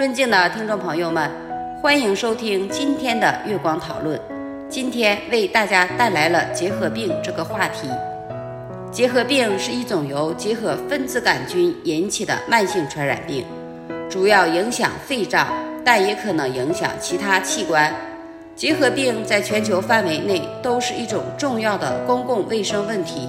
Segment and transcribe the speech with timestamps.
[0.00, 1.30] 尊敬的听众朋友们，
[1.82, 4.18] 欢迎收听今天的月光讨论。
[4.66, 7.86] 今天为大家带来了结核病这个话题。
[8.90, 13.44] 结核病是一种由结核分子杆菌引起的慢性传染病，
[14.08, 15.48] 主要影响肺脏，
[15.84, 17.94] 但也可能影响其他器官。
[18.56, 23.28] 结核病在全球范围内都是一种重要的公共卫生问题，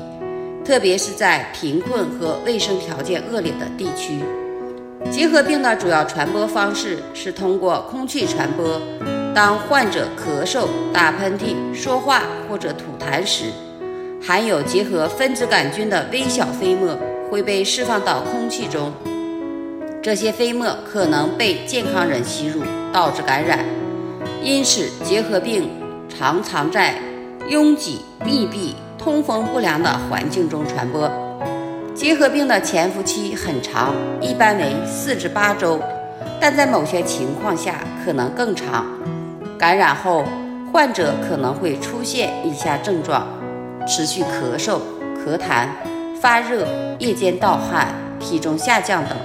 [0.64, 4.22] 特别是在贫困和卫生条件恶劣的地区。
[5.10, 8.80] 结核病的主要传播方式是通过空气传播。
[9.34, 13.46] 当患者咳嗽、打喷嚏、说话或者吐痰时，
[14.22, 16.98] 含有结核分子杆菌的微小飞沫
[17.30, 18.92] 会被释放到空气中，
[20.02, 22.62] 这些飞沫可能被健康人吸入，
[22.92, 23.60] 导致感染。
[24.44, 25.70] 因此，结核病
[26.10, 26.96] 常常在
[27.48, 31.10] 拥挤、密闭、通风不良的环境中传播。
[31.94, 35.80] 结核病的潜伏期很长，一般为四至八周，
[36.40, 38.86] 但在某些情况下可能更长。
[39.58, 40.24] 感染后，
[40.72, 43.28] 患者可能会出现以下症状：
[43.86, 44.80] 持续咳嗽、
[45.18, 45.68] 咳痰、
[46.20, 46.66] 发热、
[46.98, 47.90] 夜间盗汗、
[48.20, 49.18] 体重下降等。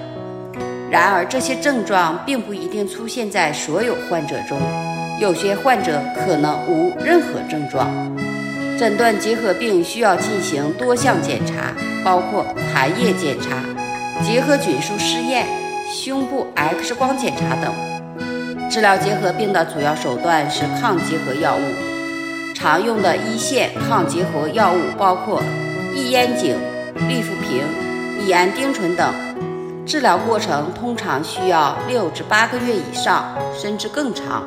[0.91, 4.59] 然而，这些症状并不一定出现在所有患者中，
[5.21, 7.89] 有些患者可能无任何症状。
[8.79, 11.73] 诊断结核病需要进行多项检查，
[12.05, 13.57] 包括痰液检查、
[14.23, 15.47] 结核菌素试验、
[15.91, 17.73] 胸部 X 光检查等。
[18.71, 25.43] 治疗结核病的主要手段是抗结核药物，常用的一线抗结核药物包括
[25.95, 26.55] 异烟肼、
[27.09, 27.63] 氯氟平、
[28.27, 29.11] 乙胺丁醇等。
[29.87, 33.25] 治疗过程通常需要六至八个月以上，
[33.59, 34.45] 甚至更长。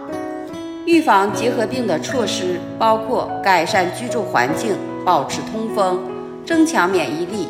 [0.89, 5.99] 预防结核病的措施包括改善居住环境、保持通风、
[6.43, 7.47] 增强免疫力、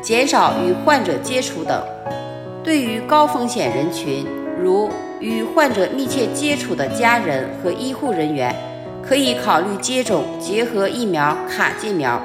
[0.00, 1.82] 减少与患者接触等。
[2.62, 4.24] 对于高风险人群，
[4.62, 4.88] 如
[5.18, 8.54] 与患者密切接触的家人和医护人员，
[9.02, 12.22] 可以考虑接种结核疫苗卡介苗。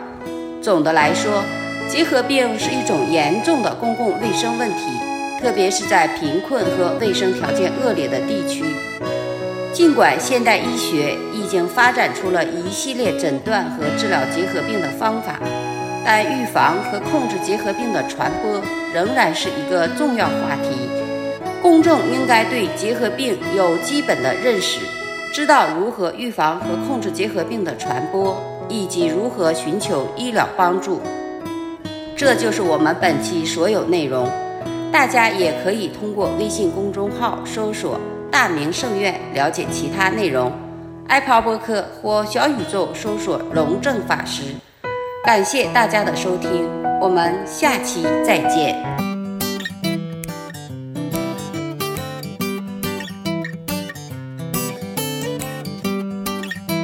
[0.61, 1.41] 总的来说，
[1.89, 4.91] 结核病是一种严重的公共卫生问题，
[5.41, 8.63] 特别是在贫困和卫生条件恶劣的地区。
[9.73, 15.39] 尽管现代医学已经发展出了一系列诊断和治疗结核病的方法，
[16.05, 18.61] 但预防和控制结核病的传播
[18.93, 20.89] 仍然是一个重要话题。
[21.61, 24.79] 公众应该对结核病有基本的认识，
[25.31, 28.35] 知道如何预防和控制结核病的传播，
[28.67, 30.99] 以及如何寻求医疗帮助。
[32.15, 34.27] 这就是我们本期所有内容。
[34.91, 37.97] 大家也可以通过微信公众号搜索。
[38.31, 40.51] 大明圣院了解其他内容，
[41.07, 44.55] 爱跑播客或小宇宙搜索龙正法师。
[45.25, 46.67] 感谢大家的收听，
[47.01, 49.10] 我们下期再见。